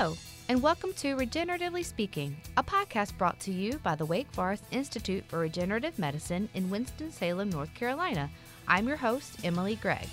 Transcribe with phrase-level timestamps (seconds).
[0.00, 0.16] Hello,
[0.48, 5.22] and welcome to Regeneratively Speaking, a podcast brought to you by the Wake Forest Institute
[5.28, 8.30] for Regenerative Medicine in Winston-Salem, North Carolina.
[8.66, 10.08] I'm your host, Emily Gregg.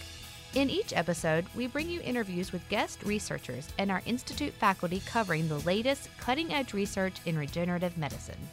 [0.55, 5.47] In each episode, we bring you interviews with guest researchers and our Institute faculty covering
[5.47, 8.49] the latest cutting edge research in regenerative medicine.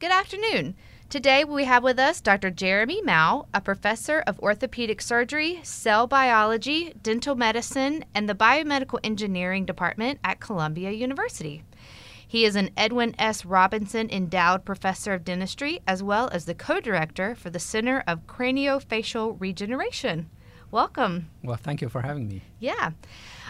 [0.00, 0.74] Good afternoon.
[1.12, 2.48] Today we have with us Dr.
[2.48, 9.66] Jeremy Mao, a professor of orthopedic surgery, cell biology, dental medicine, and the biomedical engineering
[9.66, 11.64] department at Columbia University.
[12.26, 13.44] He is an Edwin S.
[13.44, 18.26] Robinson Endowed Professor of Dentistry, as well as the co director for the Center of
[18.26, 20.30] Craniofacial Regeneration.
[20.70, 21.28] Welcome.
[21.44, 22.40] Well, thank you for having me.
[22.58, 22.92] Yeah.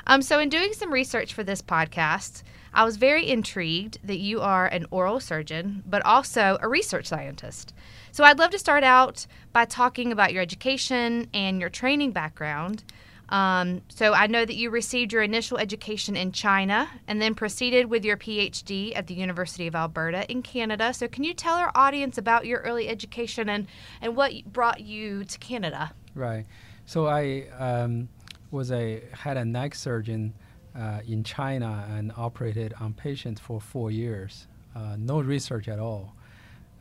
[0.07, 2.43] Um, so, in doing some research for this podcast,
[2.75, 7.73] I was very intrigued that you are an oral surgeon, but also a research scientist.
[8.11, 12.85] So, I'd love to start out by talking about your education and your training background.
[13.29, 17.87] Um, so, I know that you received your initial education in China and then proceeded
[17.87, 20.93] with your PhD at the University of Alberta in Canada.
[20.93, 23.69] So, can you tell our audience about your early education and,
[24.01, 25.93] and what brought you to Canada?
[26.15, 26.45] Right.
[26.87, 28.09] So, I um,
[28.53, 30.35] was a head and neck surgeon
[30.79, 34.47] uh, in China and operated on patients for four years.
[34.77, 36.15] Uh, no research at all.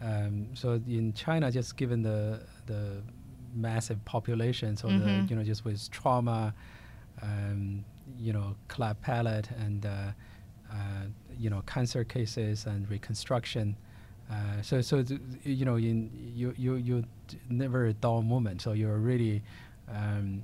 [0.01, 3.01] Um, so in China, just given the the
[3.53, 4.99] massive population, so mm-hmm.
[4.99, 6.53] the you know just with trauma,
[7.21, 7.85] um,
[8.17, 10.11] you know cleft palate and uh,
[10.71, 10.75] uh,
[11.37, 13.77] you know cancer cases and reconstruction.
[14.31, 17.03] Uh, so so th- you know in you you you
[17.49, 18.61] never a dull moment.
[18.61, 19.43] So you're really
[19.89, 20.41] um,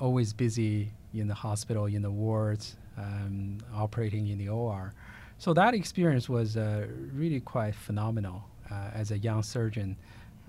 [0.00, 4.92] always busy in the hospital, in the wards, um, operating in the OR.
[5.38, 8.44] So that experience was uh, really quite phenomenal.
[8.70, 9.96] Uh, as a young surgeon,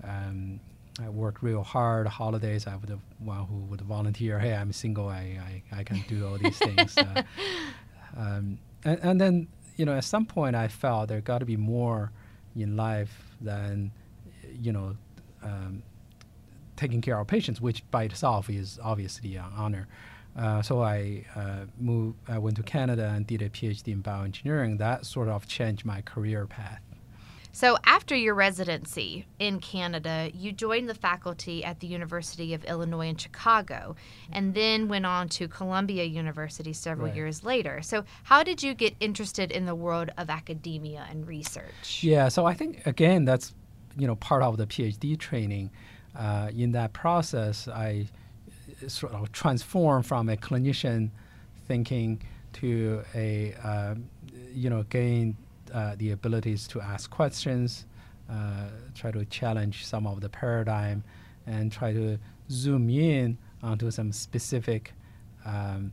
[0.04, 0.60] um,
[1.00, 2.06] I worked real hard.
[2.06, 4.38] Holidays, I was the one who would volunteer.
[4.38, 5.08] Hey, I'm single.
[5.08, 5.38] I,
[5.72, 6.96] I, I can do all these things.
[6.96, 7.22] Uh,
[8.16, 11.56] um, and, and then, you know, at some point, I felt there got to be
[11.56, 12.12] more
[12.54, 13.90] in life than,
[14.60, 14.96] you know,
[15.42, 15.82] um,
[16.82, 19.86] taking care of patients, which by itself is obviously an honor.
[20.36, 22.16] Uh, so I uh, moved.
[22.28, 24.78] I went to Canada and did a PhD in bioengineering.
[24.78, 26.80] That sort of changed my career path.
[27.54, 33.08] So after your residency in Canada, you joined the faculty at the University of Illinois
[33.08, 33.94] in Chicago,
[34.32, 37.16] and then went on to Columbia University several right.
[37.16, 37.82] years later.
[37.82, 42.02] So how did you get interested in the world of academia and research?
[42.02, 42.28] Yeah.
[42.28, 43.54] So I think again that's
[43.98, 45.70] you know part of the PhD training.
[46.16, 48.06] Uh, in that process, I
[48.86, 51.10] sort of transform from a clinician
[51.66, 52.20] thinking
[52.54, 53.94] to a uh,
[54.52, 55.36] you know gain
[55.72, 57.86] uh, the abilities to ask questions,
[58.30, 61.02] uh, try to challenge some of the paradigm,
[61.46, 62.18] and try to
[62.50, 64.92] zoom in onto some specific
[65.46, 65.92] um,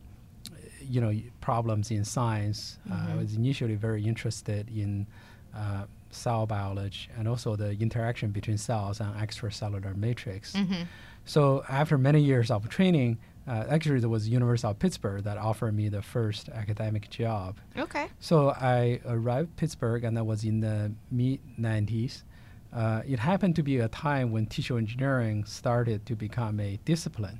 [0.82, 2.80] you know problems in science.
[2.90, 3.12] Mm-hmm.
[3.12, 5.08] I was initially very interested in
[5.56, 10.54] uh, cell biology and also the interaction between cells and extracellular matrix.
[10.54, 10.84] Mm-hmm.
[11.26, 15.76] So after many years of training, uh, actually there was University of Pittsburgh that offered
[15.76, 17.58] me the first academic job.
[17.78, 18.08] Okay.
[18.20, 22.24] So I arrived Pittsburgh, and that was in the mid 90s.
[22.72, 27.40] Uh, it happened to be a time when tissue engineering started to become a discipline,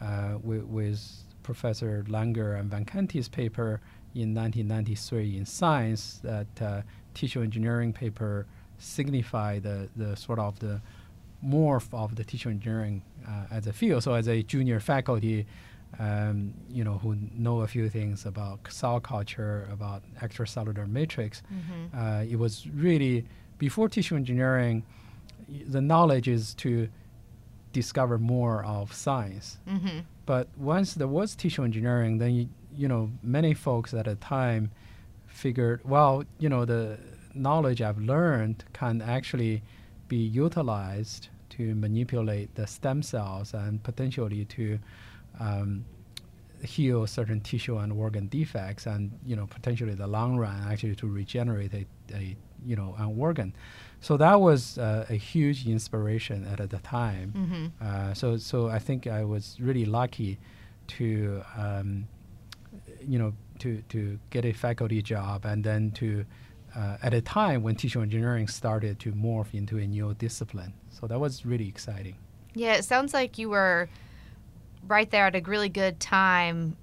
[0.00, 3.80] uh, with, with, Professor Langer and Vacanti's paper
[4.16, 6.82] in 1993 in Science that uh,
[7.16, 8.46] tissue engineering paper
[8.78, 10.80] signify the, the sort of the
[11.44, 14.02] morph of the tissue engineering uh, as a field.
[14.02, 15.46] So as a junior faculty,
[15.98, 21.98] um, you know, who know a few things about cell culture, about extracellular matrix, mm-hmm.
[21.98, 23.24] uh, it was really
[23.58, 24.84] before tissue engineering.
[25.48, 26.88] The knowledge is to
[27.72, 29.58] discover more of science.
[29.68, 30.00] Mm-hmm.
[30.26, 34.70] But once there was tissue engineering, then you, you know many folks at the time
[35.36, 36.98] figured, well, you know, the
[37.34, 39.62] knowledge I've learned can actually
[40.08, 44.78] be utilized to manipulate the stem cells and potentially to
[45.38, 45.84] um,
[46.62, 51.06] heal certain tissue and organ defects and you know potentially the long run actually to
[51.06, 53.54] regenerate a, a you know an organ
[54.00, 57.66] so that was uh, a huge inspiration at, at the time mm-hmm.
[57.80, 60.38] uh, so so I think I was really lucky
[60.98, 62.08] to um,
[63.06, 66.24] you know to to get a faculty job and then to
[66.76, 70.74] uh, at a time when tissue engineering started to morph into a new discipline.
[70.90, 72.16] So that was really exciting.
[72.54, 73.88] Yeah, it sounds like you were
[74.86, 76.76] right there at a really good time.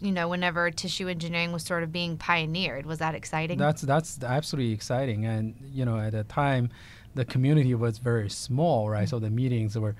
[0.00, 3.58] You know, whenever tissue engineering was sort of being pioneered, was that exciting?
[3.58, 6.70] That's that's absolutely exciting, and you know, at the time,
[7.14, 9.00] the community was very small, right?
[9.00, 9.10] Mm-hmm.
[9.10, 9.96] So the meetings were,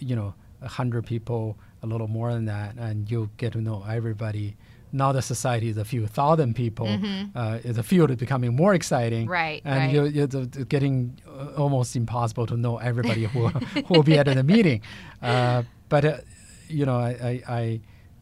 [0.00, 3.84] you know, a hundred people, a little more than that, and you get to know
[3.88, 4.56] everybody
[4.92, 6.88] now the society is a few thousand people.
[7.34, 9.22] Uh, the field is becoming more exciting.
[9.24, 9.30] Mm-hmm.
[9.32, 9.92] Right, And right.
[9.92, 13.48] You're, you're getting uh, almost impossible to know everybody who,
[13.86, 14.82] who will be at the meeting.
[15.22, 16.16] Uh, but, uh,
[16.68, 17.80] you know, I, I, I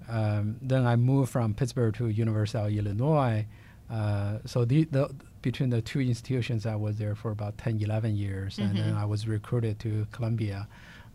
[0.09, 3.47] um, then I moved from Pittsburgh to University of Illinois.
[3.91, 8.17] Uh, so the, the between the two institutions, I was there for about 10, 11
[8.17, 10.67] years, and then I was recruited to Columbia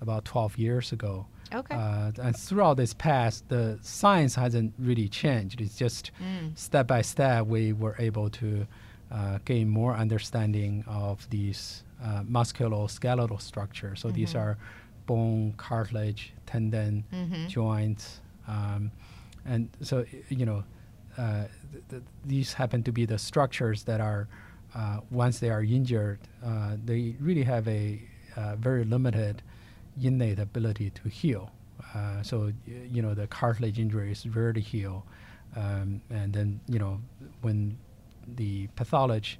[0.02, 1.26] about 12 years ago.
[1.54, 1.76] Okay.
[1.76, 5.62] Uh, and throughout this past, the science hasn't really changed.
[5.62, 6.58] It's just Mm.
[6.58, 8.66] step by step we were able to
[9.12, 14.00] uh, gain more understanding of these uh, musculoskeletal structures.
[14.00, 14.58] So these are
[15.06, 17.48] bone, cartilage, tendon, Mm-hmm.
[17.48, 18.92] joints, um,
[19.46, 20.64] and so you know
[21.18, 24.28] uh, th- th- these happen to be the structures that are
[24.74, 28.02] uh, once they are injured, uh, they really have a
[28.38, 29.42] uh, very limited
[30.02, 31.52] innate ability to heal.
[31.96, 35.06] Uh, so you know the cartilage injury is rare to heal,
[35.56, 37.00] um, and then you know
[37.42, 37.78] when
[38.36, 39.38] the pathology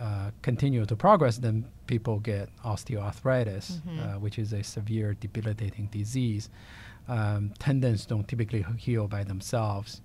[0.00, 6.50] uh, continue to progress, then people get osteoarthritis, uh, which is a severe debilitating disease.
[7.08, 10.00] Um, tendons don't typically heal by themselves.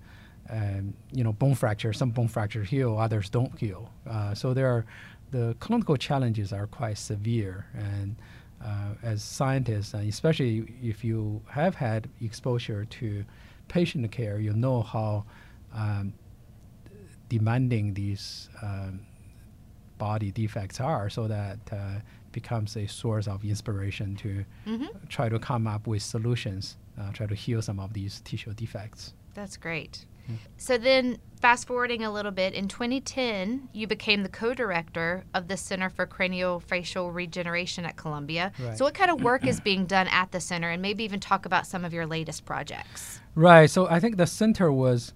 [0.48, 3.90] Um, you know, bone fracture, some bone fractures heal, others don't heal.
[4.08, 4.84] Uh, so there are
[5.30, 8.16] the clinical challenges are quite severe, and
[8.64, 13.24] uh, as scientists, and especially if you have had exposure to
[13.68, 15.24] patient care, you know how
[15.74, 16.12] um,
[17.28, 19.00] demanding these um,
[19.98, 22.00] body defects are, so that uh,
[22.32, 24.86] becomes a source of inspiration to Mm-hmm.
[25.08, 29.14] try to come up with solutions, uh, try to heal some of these tissue defects.
[29.34, 30.04] That's great.
[30.30, 30.36] Mm.
[30.56, 35.48] So then, fast forwarding a little bit, in 2010, you became the co director of
[35.48, 38.52] the Center for Craniofacial Regeneration at Columbia.
[38.58, 38.76] Right.
[38.76, 41.46] So, what kind of work is being done at the center, and maybe even talk
[41.46, 43.20] about some of your latest projects?
[43.34, 43.70] Right.
[43.70, 45.12] So I think the center was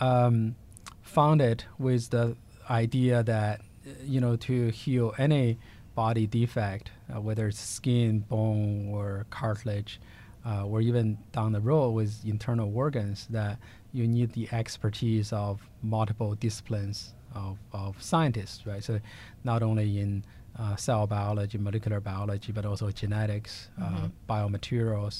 [0.00, 0.54] um,
[1.02, 2.36] founded with the
[2.70, 3.60] idea that
[4.04, 5.58] you know to heal any
[5.94, 9.98] body defect, uh, whether it's skin, bone, or cartilage,
[10.44, 13.58] uh, or even down the road with internal organs, that
[13.96, 15.52] you need the expertise of
[15.82, 18.82] multiple disciplines of, of scientists, right?
[18.88, 19.00] So
[19.44, 20.24] not only in
[20.58, 25.16] uh, cell biology, molecular biology, but also genetics, uh, biomaterials,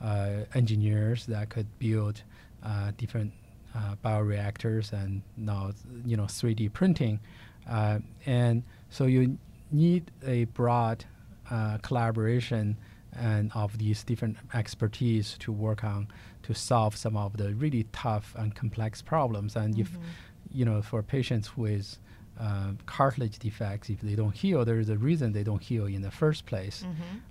[0.00, 2.16] uh, engineers that could build
[2.64, 3.32] uh, different
[3.74, 5.72] uh, bioreactors and now
[6.04, 7.18] you know 3D printing,
[7.70, 9.38] uh, and so you
[9.70, 11.04] need a broad
[11.50, 12.76] uh, collaboration
[13.16, 16.08] and of these different expertise to work on
[16.42, 19.54] to solve some of the really tough and complex problems.
[19.56, 19.90] And if
[20.50, 21.98] you know for patients with
[22.40, 26.02] uh, cartilage defects, if they don't heal, there is a reason they don't heal in
[26.02, 26.84] the first place.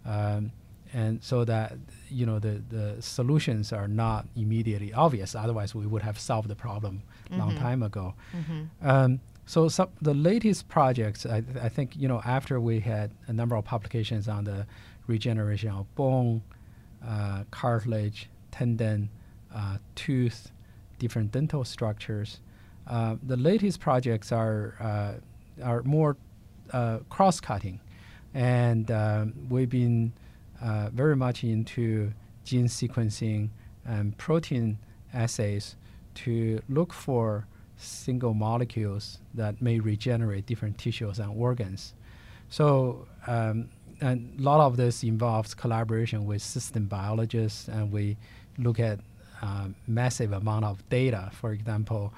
[0.06, 0.52] Um,
[0.94, 1.74] and so that
[2.10, 5.36] you know the, the solutions are not immediately obvious.
[5.36, 7.02] Otherwise, we would have solved the problem
[7.32, 8.14] long time ago.
[8.82, 13.34] Um, so some the latest projects, I, I think you know after we had a
[13.34, 14.66] number of publications on the
[15.08, 16.42] regeneration of bone,
[17.06, 19.10] uh, cartilage, tendon,
[19.54, 20.52] uh, tooth,
[21.00, 22.40] different dental structures.
[22.88, 25.14] Uh, the latest projects are uh,
[25.64, 26.18] are more
[26.72, 27.80] uh, cross-cutting,
[28.34, 30.14] and um, we've been
[30.62, 32.12] uh, very much into
[32.44, 33.50] gene sequencing
[33.86, 34.78] and protein
[35.14, 35.76] assays
[36.14, 37.46] to look for
[37.78, 41.94] single molecules that may regenerate different tissues and organs.
[42.50, 43.70] So, um,
[44.02, 48.18] and a lot of this involves collaboration with system biologists, and we
[48.58, 49.00] look at
[49.42, 51.30] uh, massive amount of data.
[51.34, 52.14] For example,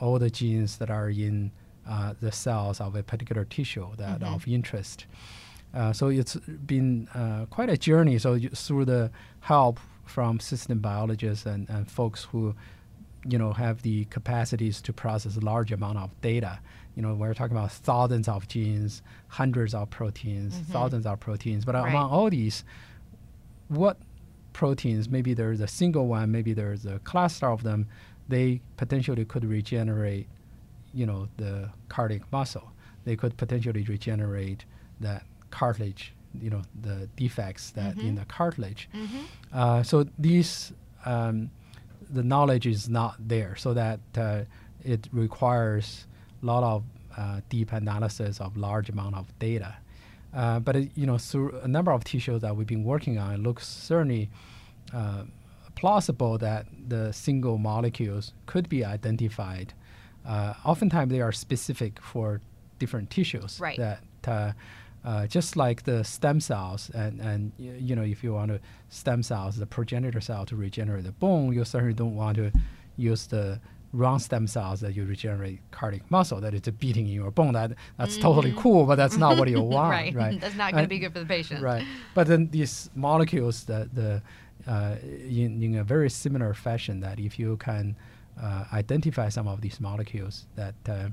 [0.00, 1.50] all the genes that are in
[1.88, 5.06] uh, the cells of a particular tissue that of interest.
[5.74, 8.18] Uh, so it's been uh, quite a journey.
[8.18, 12.54] So you, through the help from system biologists and, and folks who,
[13.28, 16.60] you know, have the capacities to process large amount of data.
[16.96, 21.64] You know, we're talking about thousands of genes, hundreds of proteins, thousands of proteins.
[21.64, 21.90] But Right.
[21.90, 22.64] among all these,
[23.68, 23.98] what
[24.52, 27.86] proteins, maybe there's a single one, maybe there's a cluster of them,
[28.28, 30.26] they potentially could regenerate,
[30.94, 32.72] you know, the cardiac muscle.
[33.04, 34.64] They could potentially regenerate
[35.00, 38.88] that cartilage, you know, the defects that in the cartilage.
[39.52, 40.72] Uh, so these,
[41.04, 41.50] um,
[42.10, 44.40] the knowledge is not there, so that uh,
[44.82, 46.06] it requires
[46.46, 46.84] lot of
[47.16, 49.76] uh, deep analysis of large amount of data.
[50.34, 53.34] Uh, but it, you know, through a number of tissues that we've been working on,
[53.34, 54.28] it looks certainly
[54.92, 55.22] uh,
[55.74, 59.72] plausible that the single molecules could be identified.
[60.26, 62.40] Uh, oftentimes, they are specific for
[62.78, 63.58] different tissues.
[63.60, 63.78] Right.
[63.78, 64.52] That uh,
[65.04, 69.22] uh, just like the stem cells, and and you know, if you want to stem
[69.22, 72.50] cells, the progenitor cell to regenerate the bone, you certainly don't want to
[72.96, 73.60] use the
[73.92, 77.52] round stem cells that you regenerate cardiac muscle that it's beating in your bone.
[77.52, 80.14] That that's totally cool, but that's not what you want, right.
[80.14, 80.40] right?
[80.46, 81.62] That's not going to be good for the patient.
[81.62, 81.84] Right.
[82.14, 84.22] But then these molecules that the
[84.66, 87.96] uh, in, in a very similar fashion that if you can
[88.42, 91.08] uh, identify some of these molecules that uh,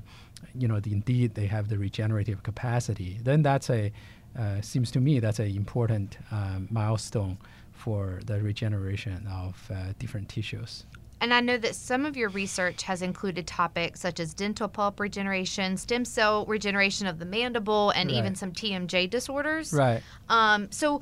[0.54, 3.92] you know the, indeed they have the regenerative capacity, then that's a
[4.38, 7.38] uh, seems to me that's an important um, milestone
[7.72, 10.84] for the regeneration of uh, different tissues.
[11.24, 15.00] And I know that some of your research has included topics such as dental pulp
[15.00, 19.72] regeneration, stem cell regeneration of the mandible, and even some TMJ disorders.
[19.72, 20.02] Right.
[20.28, 21.00] Um, so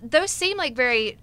[0.00, 1.18] those seem like very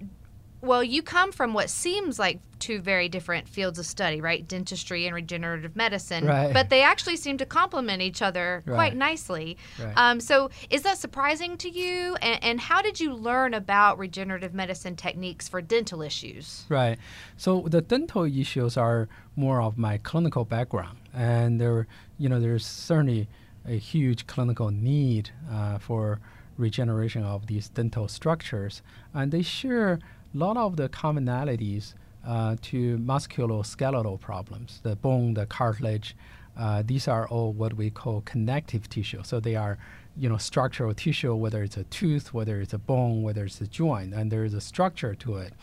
[0.63, 0.83] well.
[0.83, 4.47] You come from what seems like two very different fields of study, right?
[4.47, 6.25] Dentistry and regenerative medicine.
[6.25, 6.53] Right.
[6.53, 9.57] But they actually seem to complement each other quite nicely.
[9.77, 9.93] Right.
[9.97, 12.15] Um, so is that surprising to you?
[12.21, 16.65] And, and how did you learn about regenerative medicine techniques for dental issues?
[16.69, 16.97] Right.
[17.35, 22.65] So the dental issues are more of my clinical background, and there, you know, there's
[22.65, 23.27] certainly
[23.67, 26.19] a huge clinical need uh, for
[26.57, 28.81] regeneration of these dental structures,
[29.13, 29.99] and they share
[30.33, 31.93] lot of the commonalities
[32.27, 36.15] uh, to musculoskeletal problems, the bone, the cartilage.
[36.57, 39.21] Uh, these are all what we call connective tissue.
[39.23, 39.77] So they are,
[40.15, 43.67] you know, structural tissue, whether it's a tooth, whether it's a bone, whether it's a
[43.67, 45.53] joint, and there is a structure to it.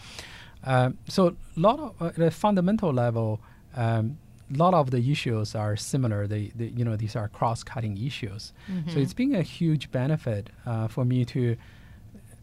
[0.65, 3.41] Um, so a lot of uh, at a fundamental level,
[3.77, 4.19] um,
[4.53, 6.27] a lot of the issues are similar.
[6.27, 8.53] They, they you know, these are cross-cutting issues.
[8.91, 11.57] So it's been a huge benefit uh, for me to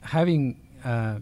[0.02, 1.20] having uh,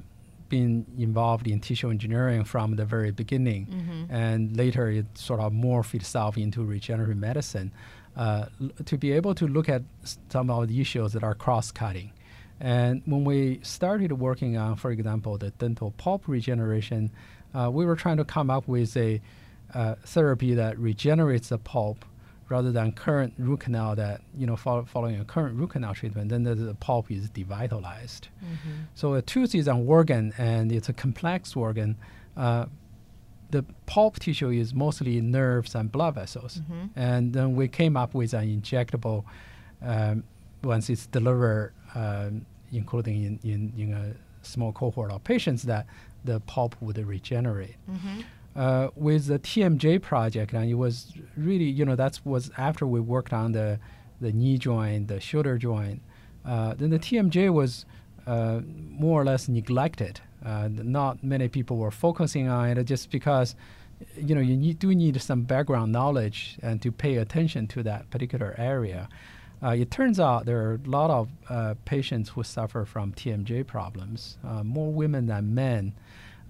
[0.50, 5.94] been involved in tissue engineering from the very beginning, and later it sort of morphed
[5.96, 7.72] itself into regenerative medicine.
[8.16, 9.82] Uh, l- to be able to look at
[10.30, 12.14] some of the issues that are cross-cutting.
[12.62, 17.12] And when we started working on, for example, the dental pulp regeneration,
[17.54, 19.20] uh, we were trying to come up with a
[19.74, 22.06] uh, therapy that regenerates the pulp
[22.50, 26.30] rather than current root canal that, you know, fol- following a current root canal treatment,
[26.30, 28.28] then the, the pulp is devitalized.
[28.94, 31.98] So a tooth is an organ and it's a complex organ.
[32.38, 32.66] Uh,
[33.52, 36.62] the pulp tissue is mostly nerves and blood vessels.
[36.96, 39.24] And then we came up with an injectable,
[39.82, 40.24] um,
[40.64, 44.14] once it's delivered, um, including in, in, in a
[44.46, 45.86] small cohort of patients, that
[46.26, 47.76] the pulp would regenerate.
[48.56, 53.02] Uh, with the TMJ project, and it was really, you know, that was after we
[53.02, 53.78] worked on the,
[54.22, 56.02] the knee joint, the shoulder joint.
[56.46, 57.86] Uh, then the TMJ was
[58.28, 60.22] uh, more or less neglected.
[60.46, 63.56] Uh, not many people were focusing on it just because,
[64.16, 68.10] you know, you need, do need some background knowledge and to pay attention to that
[68.10, 69.10] particular area.
[69.62, 73.68] Uh, it turns out there are a lot of uh, patients who suffer from TMJ
[73.68, 75.94] problems, more women than men,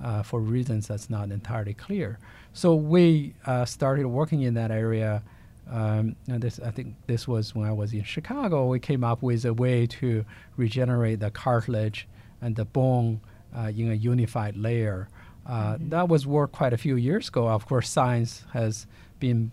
[0.04, 2.20] uh, for reasons that's not entirely clear.
[2.54, 5.24] So we uh, started working in that area.
[5.70, 8.68] Um, and this, I think this was when I was in Chicago.
[8.68, 10.24] We came up with a way to
[10.58, 12.08] regenerate the cartilage
[12.42, 13.22] and the bone
[13.56, 15.10] uh, in a unified layer.
[15.46, 17.48] Uh, That was work quite a few years ago.
[17.48, 18.88] Of course, science has
[19.20, 19.52] been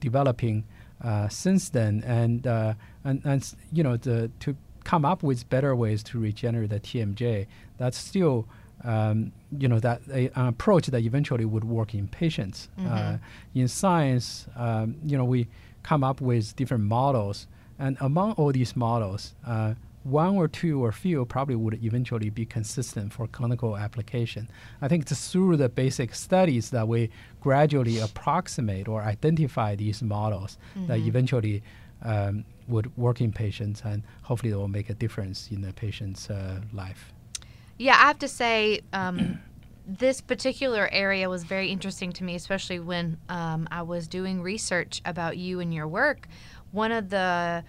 [0.00, 0.64] developing
[1.02, 2.74] uh, since then, and uh,
[3.04, 7.46] and, and you know the, to come up with better ways to regenerate the TMJ.
[7.78, 8.46] That's still
[8.84, 12.68] um, you know that a, an approach that eventually would work in patients.
[12.78, 13.16] Uh,
[13.54, 15.48] in science, um, you know we
[15.82, 17.46] come up with different models,
[17.78, 19.34] and among all these models.
[19.46, 19.74] Uh,
[20.04, 24.50] one or two or few probably would eventually be consistent for clinical application.
[24.82, 27.08] I think it's through the basic studies that we
[27.40, 31.62] gradually approximate or identify these models that eventually
[32.02, 36.28] um, would work in patients and hopefully they will make a difference in the patient's
[36.28, 37.13] uh, life.
[37.78, 39.40] Yeah, I have to say, um,
[39.86, 45.02] this particular area was very interesting to me, especially when um, I was doing research
[45.04, 46.28] about you and your work.
[46.72, 47.64] One of the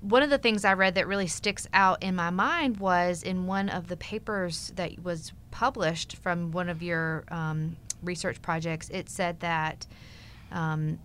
[0.00, 3.46] one of the things I read that really sticks out in my mind was in
[3.46, 8.88] one of the papers that was published from one of your um, research projects.
[8.90, 9.86] It said that
[10.50, 10.98] um,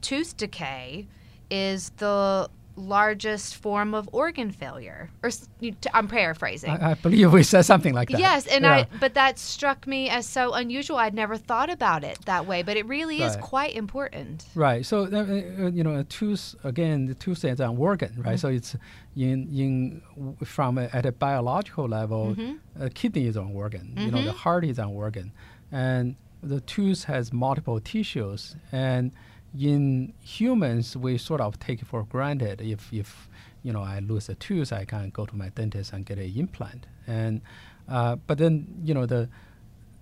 [0.00, 1.06] tooth decay
[1.48, 5.10] is the largest form of organ failure.
[5.22, 6.70] Or s- you- t- I'm paraphrasing.
[6.70, 8.20] I, I believe we said something like that.
[8.20, 8.72] Yes, and Yeah.
[8.72, 10.96] I but that struck me as so unusual.
[10.96, 14.46] I'd never thought about it that way, but it really is quite important.
[14.54, 14.84] Right.
[14.84, 18.38] So uh, uh, you know, a tooth again, the tooth is an organ, right?
[18.40, 18.76] So it's
[19.16, 20.02] in in
[20.44, 22.36] from a, at a biological level,
[22.78, 23.94] a kidney is an organ.
[23.96, 25.32] You know, the heart is an organ,
[25.70, 28.56] and the tooth has multiple tissues.
[28.72, 29.12] And
[29.58, 32.60] in humans, we sort of take it for granted.
[32.60, 33.28] If if
[33.62, 36.32] you know I lose a tooth, I can go to my dentist and get an
[36.36, 36.86] implant.
[37.06, 37.40] And
[37.88, 39.28] uh, but then you know the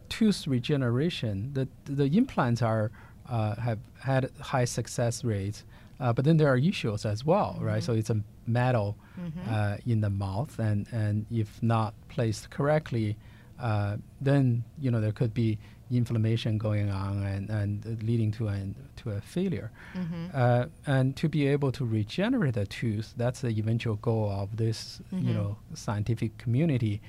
[0.08, 2.90] tooth regeneration, the the implants are
[3.28, 5.64] uh, have had high success rates.
[6.00, 7.64] Uh, but then there are issues as well, mm-hmm.
[7.64, 7.82] right?
[7.82, 9.52] So it's a metal mm-hmm.
[9.52, 13.16] uh, in the mouth, and, and if not placed correctly,
[13.58, 15.58] uh, then you know there could be
[15.90, 19.70] inflammation going on and, and leading to an to a failure.
[19.94, 20.26] Mm-hmm.
[20.34, 25.00] Uh, and to be able to regenerate a tooth, that's the eventual goal of this
[25.10, 25.34] you mm-hmm.
[25.34, 27.00] know scientific community.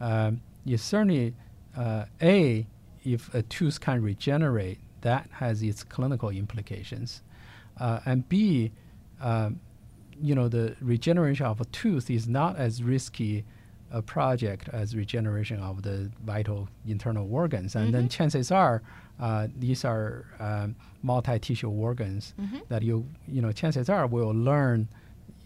[0.00, 1.34] Um, is certainly
[1.76, 2.66] uh, a
[3.04, 7.22] if a tooth can regenerate, that has its clinical implications,
[7.80, 8.70] uh, and b
[9.20, 9.60] um,
[10.20, 13.44] you know the regeneration of a tooth is not as risky
[13.92, 17.92] a project as regeneration of the vital internal organs, and mm-hmm.
[17.92, 18.82] then chances are
[19.20, 22.58] uh, these are um, multi-tissue organs mm-hmm.
[22.68, 24.88] that you you know chances are will learn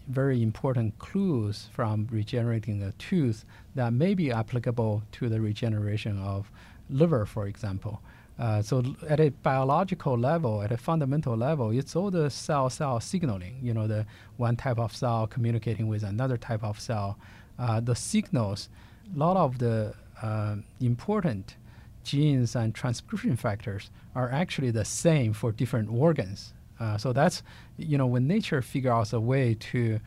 [0.07, 3.45] very important clues from regenerating a tooth
[3.75, 6.51] that may be applicable to the regeneration of
[6.89, 8.01] liver, for example.
[8.37, 12.99] Uh, so l- at a biological level, at a fundamental level, it's all the cell-cell
[12.99, 13.57] signaling.
[13.61, 14.05] You know, the
[14.37, 17.17] one type of cell communicating with another type of cell
[17.59, 18.69] uh, the signals,
[19.13, 21.55] a lot of the uh, important
[22.03, 26.53] genes and transcription factors are actually the same for different organs.
[26.79, 27.43] Uh, so that's,
[27.77, 29.99] you know, when nature figures out a way to,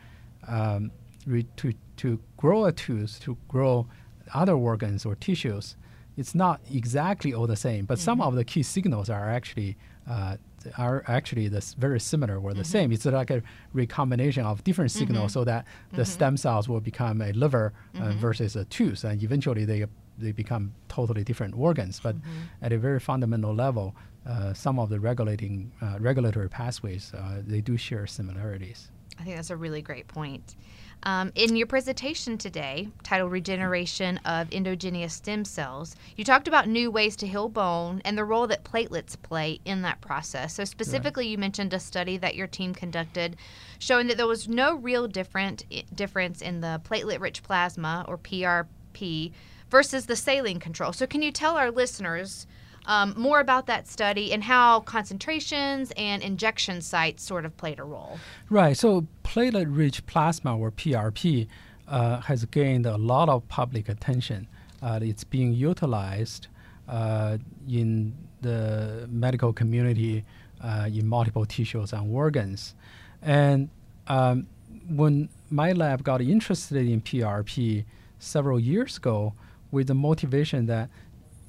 [0.47, 0.91] um,
[1.25, 3.87] re- to, to grow a tooth, to grow
[4.33, 5.75] other organs or tissues,
[6.17, 8.05] it's not exactly all the same, but mm-hmm.
[8.05, 9.77] some of the key signals are actually
[10.09, 10.37] uh,
[10.77, 12.71] are actually the very similar or the mm-hmm.
[12.71, 12.91] same.
[12.91, 13.41] It's like a
[13.73, 14.99] recombination of different mm-hmm.
[14.99, 16.11] signals so that the mm-hmm.
[16.11, 18.19] stem cells will become a liver uh, mm-hmm.
[18.19, 19.85] versus a tooth, and eventually they
[20.17, 21.99] they become totally different organs.
[21.99, 22.65] But mm-hmm.
[22.65, 23.95] at a very fundamental level,
[24.27, 28.89] uh, some of the regulating uh, regulatory pathways uh, they do share similarities.
[29.19, 30.55] I think that's a really great point.
[31.03, 36.89] Um, in your presentation today, titled Regeneration of Endogenous Stem Cells, you talked about new
[36.91, 40.55] ways to heal bone and the role that platelets play in that process.
[40.55, 41.31] So, specifically, right.
[41.31, 43.37] you mentioned a study that your team conducted
[43.79, 49.31] showing that there was no real different, difference in the platelet rich plasma, or PRP,
[49.69, 50.93] versus the saline control.
[50.93, 52.47] So, can you tell our listeners?
[52.87, 57.83] Um, more about that study and how concentrations and injection sites sort of played a
[57.83, 58.17] role.
[58.49, 58.75] Right.
[58.75, 61.47] So platelet rich plasma, or PRP,
[61.87, 64.47] uh, has gained a lot of public attention.
[64.81, 66.47] Uh, it's being utilized
[66.87, 67.37] uh,
[67.69, 70.23] in the medical community
[70.63, 72.73] uh, in multiple tissues and organs.
[73.21, 73.69] And
[74.07, 74.47] um,
[74.89, 77.83] when my lab got interested in PRP
[78.19, 79.33] several years ago,
[79.71, 80.89] with the motivation that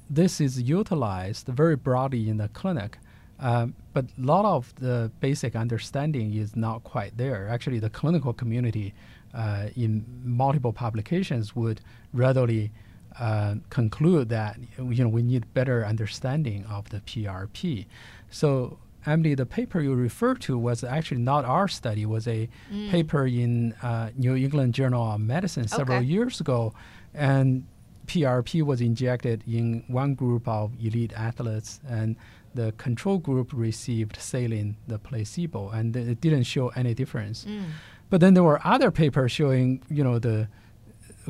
[0.09, 2.97] this is utilized very broadly in the clinic.
[3.39, 7.47] Um, but a lot of the basic understanding is not quite there.
[7.47, 8.93] Actually, the clinical community
[9.33, 11.79] uh, in multiple publications would
[12.13, 12.71] readily
[13.19, 17.85] uh, conclude that you know we need better understanding of the PRP.
[18.29, 22.05] So Emily, the paper you referred to was actually not our study.
[22.05, 22.89] Was a mm.
[22.89, 26.05] paper in uh, New England Journal of Medicine several okay.
[26.05, 26.73] years ago,
[27.13, 27.65] and
[28.09, 32.15] PRP was injected in one group of elite athletes, and
[32.55, 37.45] the control group received saline, the placebo, and it didn't show any difference.
[37.45, 37.65] Mm.
[38.09, 40.47] But then there were other papers showing, you know, the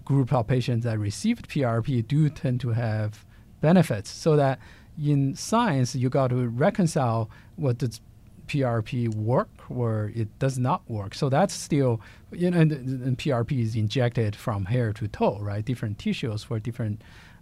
[0.06, 3.26] group of patients that received PRP do tend to have
[3.60, 4.10] benefits.
[4.10, 4.60] So that
[4.98, 8.00] in science, you got to reconcile what the
[8.50, 11.14] PRP work or it does not work.
[11.14, 15.64] So that's still, you know, and, and PRP is injected from hair to toe, right?
[15.64, 17.02] Different tissues for different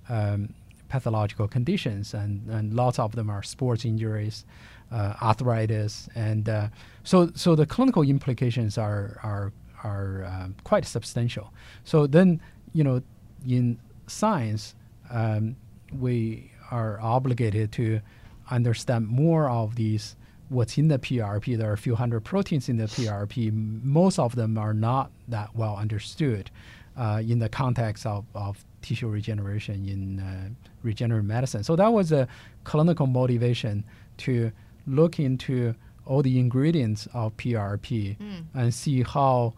[0.09, 0.53] um,
[0.89, 4.45] pathological conditions, and, and lots of them are sports injuries,
[4.91, 6.67] uh, arthritis, and uh,
[7.03, 9.51] so so the clinical implications are are
[9.83, 11.51] are um, quite substantial.
[11.83, 12.41] So then,
[12.73, 13.01] you know,
[13.47, 14.75] in science,
[15.09, 15.55] um,
[15.91, 18.01] we are obligated to
[18.49, 20.15] understand more of these
[20.49, 21.57] what's in the PRP.
[21.57, 23.51] There are a few hundred proteins in the PRP.
[23.83, 26.49] Most of them are not that well understood
[26.97, 30.49] uh, in the context of, of tissue regeneration in uh,
[30.83, 31.63] regenerative medicine.
[31.63, 32.27] So that was a
[32.63, 33.83] clinical motivation
[34.17, 34.51] to
[34.85, 38.43] look into all the ingredients of PRP mm.
[38.53, 39.53] and see how,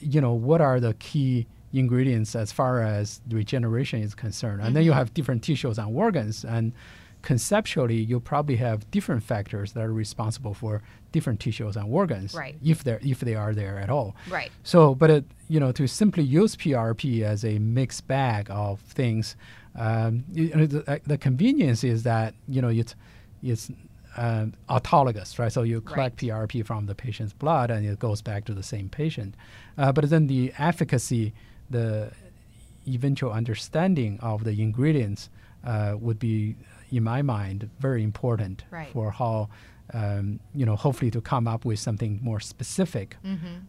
[0.00, 4.54] you know, what are the key ingredients as far as regeneration is concerned.
[4.54, 4.74] And mm-hmm.
[4.74, 4.98] then you mm-hmm.
[4.98, 6.72] have different tissues and organs and
[7.24, 12.54] conceptually, you probably have different factors that are responsible for different tissues and organs, right.
[12.62, 14.14] if they if they are there at all.
[14.28, 14.52] Right.
[14.62, 19.36] So, but it, you know, to simply use PRP as a mixed bag of things,
[19.74, 22.94] um, you know, the, uh, the, convenience is that you know it's
[23.42, 23.70] it's
[24.18, 25.50] um, autologous, right?
[25.50, 26.48] So you collect right.
[26.48, 29.34] PRP from the patient's blood, and it goes back to the same patient.
[29.78, 31.32] Uh, but then the efficacy,
[31.70, 32.12] the
[32.86, 35.30] eventual understanding of the ingredients
[35.64, 36.54] uh, would be
[36.96, 38.88] in my mind, very important right.
[38.92, 39.48] for how
[39.92, 43.16] um, you know, hopefully to come up with something more specific,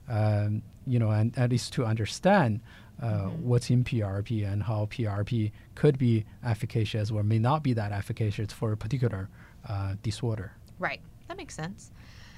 [0.10, 2.62] um, you know, and at least to understand
[3.02, 7.92] uh, what's in PRP and how PRP could be efficacious or may not be that
[7.92, 9.30] efficacious for a particular
[9.68, 10.54] uh, disorder.
[10.80, 11.02] Right.
[11.28, 11.92] That makes sense.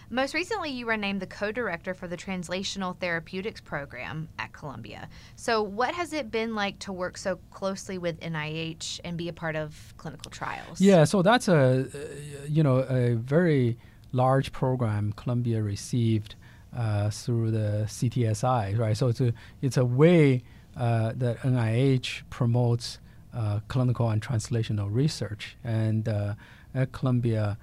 [0.09, 5.09] Most recently, you were named the co director for the Translational Therapeutics Program at Columbia.
[5.35, 9.33] So, what has it been like to work so closely with NIH and be a
[9.33, 10.79] part of clinical trials?
[10.79, 13.77] Yeah, so that's a, uh, you know, a very
[14.13, 16.35] large program Columbia received
[16.75, 18.95] uh, through the CTSI, right?
[18.95, 20.43] So it's a, it's a way
[20.77, 22.99] uh, that NIH promotes
[23.33, 25.57] uh, clinical and translational research.
[25.65, 26.35] And uh,
[26.73, 27.57] at Columbia,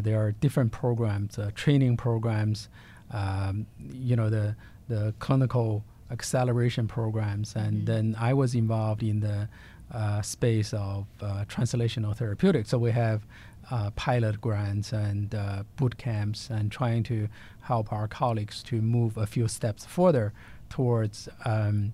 [0.00, 2.68] there are different programs, uh, training programs,
[3.12, 4.54] um, you know, the,
[4.88, 7.54] the clinical acceleration programs.
[7.54, 9.48] And then I was involved in the
[9.92, 12.70] uh, space of uh, translational therapeutics.
[12.70, 13.26] So we have
[13.70, 17.28] uh, pilot grants and uh, boot camps and trying to
[17.62, 20.32] help our colleagues to move a few steps further
[20.68, 21.92] towards um,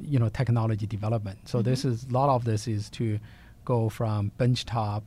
[0.00, 1.38] you know technology development.
[1.48, 3.18] So this is a lot of this is to
[3.64, 5.02] go from benchtop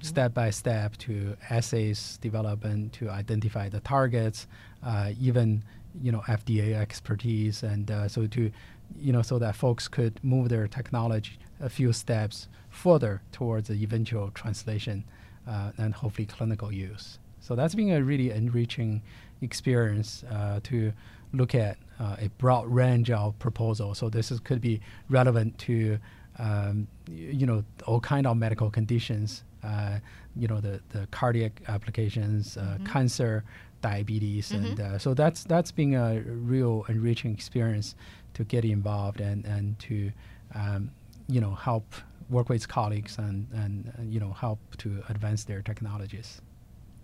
[0.00, 4.46] step by step to assays development to identify the targets,
[4.84, 5.62] uh, even
[6.02, 8.50] you know FDA expertise, and uh, so to
[8.98, 13.82] you know so that folks could move their technology a few steps further towards the
[13.82, 15.04] eventual translation
[15.48, 17.18] uh, and hopefully clinical use.
[17.40, 19.02] So that's been a really enriching
[19.40, 20.92] experience uh, to
[21.32, 23.98] look at uh, a broad range of proposals.
[23.98, 25.98] So this is, could be relevant to
[26.38, 29.44] um, you know all kind of medical conditions.
[29.62, 29.98] Uh,
[30.36, 33.44] you know the, the cardiac applications, uh, cancer,
[33.80, 37.94] diabetes, and uh, so that's that's been a real enriching experience
[38.34, 40.10] to get involved and and to
[40.54, 40.90] um,
[41.28, 41.94] you know help
[42.30, 46.40] work with colleagues and, and and you know help to advance their technologies.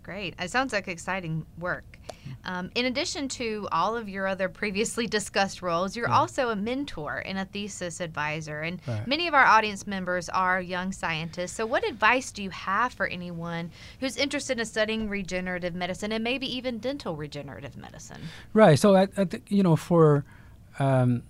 [0.03, 0.35] Great.
[0.39, 1.99] It sounds like exciting work.
[2.45, 7.23] Um, in addition to all of your other previously discussed roles, you're also a mentor
[7.25, 8.61] and a thesis advisor.
[8.61, 9.07] And Right.
[9.07, 11.53] many of our audience members are young scientists.
[11.53, 16.23] So, what advice do you have for anyone who's interested in studying regenerative medicine and
[16.25, 18.21] maybe even dental regenerative medicine?
[18.53, 18.79] Right.
[18.79, 20.25] So I, I think you know for
[20.79, 21.23] um,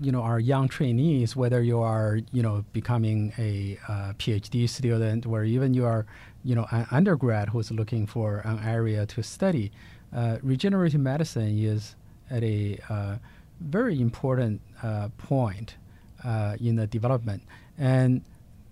[0.00, 5.26] you know our young trainees, whether you are you know becoming a uh, PhD student
[5.26, 6.06] or even you are
[6.44, 9.72] you know an undergrad who's looking for an area to study,
[10.14, 11.94] uh, regenerative medicine is
[12.30, 13.16] at a uh,
[13.60, 15.76] very important uh, point
[16.24, 17.42] uh, in the development.
[17.78, 18.22] And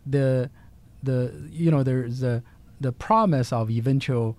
[0.07, 0.51] the
[1.03, 2.43] the you know there's the
[2.81, 4.37] the promise of eventual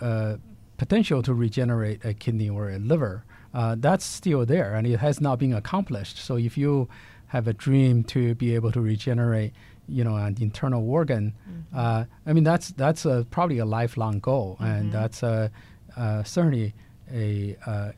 [0.00, 0.36] uh,
[0.76, 5.20] potential to regenerate a kidney or a liver uh, that's still there and it has
[5.20, 6.18] not been accomplished.
[6.18, 6.88] So if you
[7.28, 9.52] have a dream to be able to regenerate
[9.88, 11.34] you know an internal organ
[11.74, 15.48] uh, i mean that's that's a, probably a lifelong goal and that's a, uh,
[16.24, 16.74] certainly
[17.12, 17.92] a uh,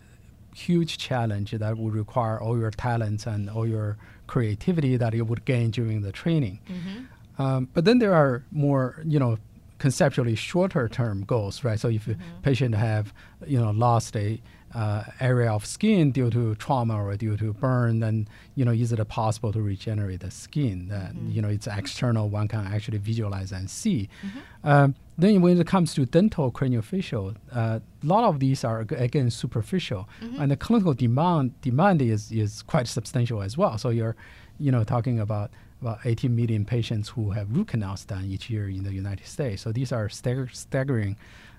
[0.54, 5.44] huge challenge that would require all your talents and all your creativity that you would
[5.44, 6.60] gain during the training.
[7.38, 9.38] Um, but then there are more, you know,
[9.78, 11.78] conceptually shorter term goals, right?
[11.78, 13.12] So if a patient have,
[13.46, 14.40] you know, lost a
[14.74, 18.92] uh, area of skin due to trauma or due to burn, then you know, is
[18.92, 20.88] it possible to regenerate the skin?
[20.88, 24.08] That you know, it's external, one can actually visualize and see.
[24.64, 29.30] Um, then when it comes to dental craniofacial, uh, a lot of these are again
[29.30, 30.08] superficial,
[30.38, 33.78] and the clinical demand demand is is quite substantial as well.
[33.78, 34.16] So you're,
[34.58, 38.68] you know, talking about about 18 million patients who have root canals done each year
[38.68, 39.62] in the United States.
[39.62, 41.16] So these are stagger- staggering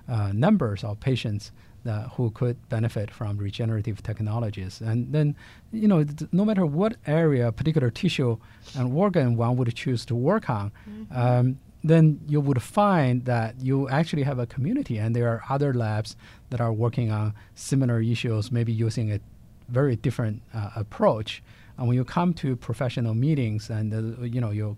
[0.10, 1.52] uh, numbers of patients
[1.86, 4.82] that who could benefit from regenerative technologies.
[4.82, 5.36] And then,
[5.72, 8.38] you know, no matter what area, particular tissue
[8.78, 10.72] and organ one would choose to work on,
[11.12, 15.72] um, then you would find that you actually have a community, and there are other
[15.74, 16.16] labs
[16.50, 19.20] that are working on similar issues, maybe using a
[19.70, 21.44] very different uh, approach.
[21.78, 24.78] And when you come to professional meetings, and uh, you know you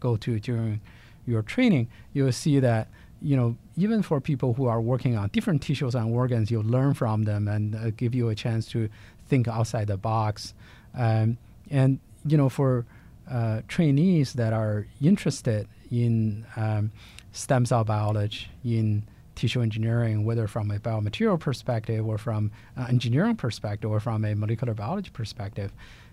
[0.00, 0.80] go to during
[1.26, 2.88] your training, you'll see that
[3.22, 6.94] you know even for people who are working on different tissues and organs, you learn
[6.94, 8.88] from them and uh, give you a chance to
[9.28, 10.54] think outside the box.
[10.94, 11.38] Um,
[11.70, 12.86] and you know for
[13.30, 16.92] uh, trainees that are interested in um,
[17.32, 19.04] stem cell biology, in
[19.36, 24.34] tissue engineering, whether from a biomaterial perspective or from an engineering perspective or from a
[24.34, 25.72] molecular biology perspective.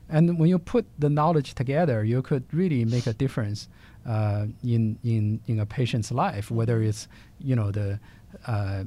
[0.10, 3.70] And when you put the knowledge together, you could really make a difference
[4.06, 7.08] uh, in, in, in a patient's life, whether it's,
[7.40, 8.00] you know, the,
[8.46, 8.84] uh,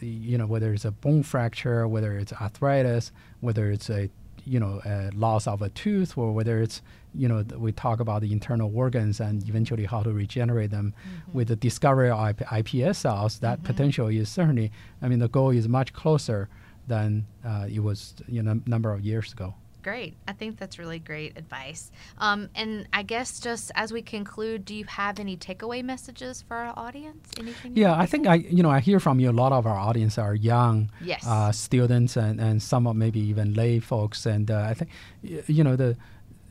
[0.00, 4.10] you know, whether it's a bone fracture, whether it's arthritis, whether it's a,
[4.48, 6.80] you know uh, loss of a tooth or whether it's
[7.18, 10.94] you know we talk about the internal organs and eventually how to regenerate them
[11.32, 14.70] with the discovery of IP- iPS cells that potential is certainly
[15.02, 16.48] i mean the goal is much closer
[16.86, 20.16] than uh, it was you know number of years ago Great.
[20.26, 21.92] I think that's really great advice.
[22.18, 26.56] Um, and I guess just as we conclude, do you have any takeaway messages for
[26.56, 27.30] our audience?
[27.38, 27.76] Anything?
[27.76, 30.18] Yeah, I think I you know I hear from you a lot of our audience
[30.18, 31.24] are young Yes.
[31.26, 34.90] uh, students and, and some of maybe even lay folks and uh, I think
[35.22, 35.96] you know the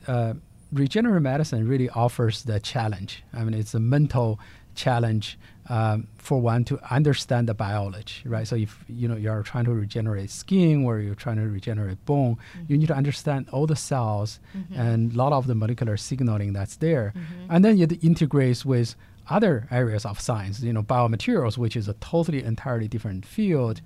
[0.08, 0.32] uh,
[0.72, 3.22] regenerative medicine really offers the challenge.
[3.32, 4.38] I mean it's a mental
[4.74, 8.46] challenge um, for one to understand the biology, right?
[8.46, 12.36] So if you know you're trying to regenerate skin or you're trying to regenerate bone,
[12.68, 14.40] you need to understand all the cells
[14.74, 17.12] and a lot of the molecular signaling that's there,
[17.50, 18.94] and then it integrates with
[19.28, 23.82] other areas of science, you know, biomaterials, which is a totally entirely different field,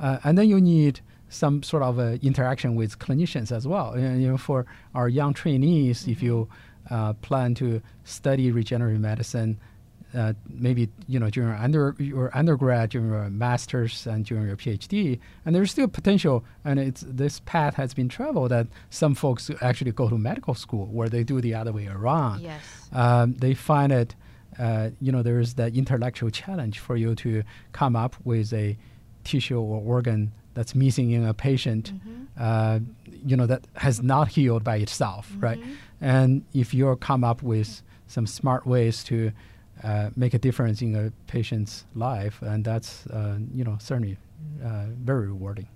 [0.00, 1.00] uh, and then you need
[1.32, 3.92] some sort of uh, interaction with clinicians as well.
[3.92, 6.48] And, you know, for our young trainees, if you
[6.90, 9.58] uh, plan to study regenerative medicine,
[10.14, 14.56] uh, maybe you know during your under your undergrad, during your master's, and during your
[14.58, 19.50] PhD, and there's still potential, and it's this path has been traveled that some folks
[19.62, 22.60] actually go to medical school where they do the other way around Yes.
[22.92, 24.14] um, they find it,
[24.58, 27.42] uh, you know, there is that intellectual challenge for you to
[27.72, 28.76] come up with a
[29.24, 31.92] tissue or organ that's missing in a patient,
[32.38, 32.78] uh,
[33.24, 35.58] you know, that has not healed by itself, right?
[36.00, 39.32] And if you come up with some smart ways to
[39.82, 44.16] uh, make a difference in a patient's life, and that's, uh, you know, certainly
[44.64, 45.68] uh, very rewarding.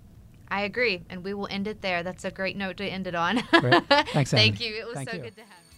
[0.49, 1.01] I agree.
[1.09, 2.03] And we will end it there.
[2.03, 3.43] That's a great note to end it on.
[3.51, 3.83] Great.
[4.13, 4.75] Thanks, Thank you.
[4.75, 5.23] It was Thank so you.
[5.23, 5.77] good to have you.